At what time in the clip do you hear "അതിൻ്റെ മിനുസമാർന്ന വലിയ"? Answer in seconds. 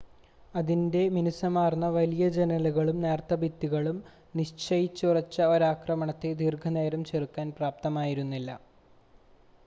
0.53-2.27